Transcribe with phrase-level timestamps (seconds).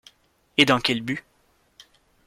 [0.57, 1.23] et dans quel but